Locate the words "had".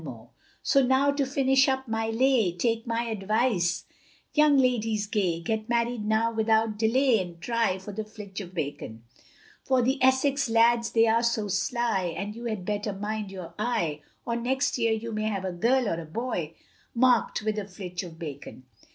12.45-12.65